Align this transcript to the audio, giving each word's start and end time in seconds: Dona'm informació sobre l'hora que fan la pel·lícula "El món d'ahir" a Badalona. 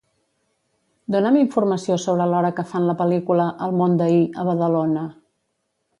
Dona'm 1.15 1.37
informació 1.41 1.99
sobre 2.05 2.27
l'hora 2.31 2.51
que 2.61 2.65
fan 2.71 2.89
la 2.89 2.95
pel·lícula 3.03 3.45
"El 3.67 3.77
món 3.83 3.99
d'ahir" 4.01 4.25
a 4.45 4.47
Badalona. 4.49 5.05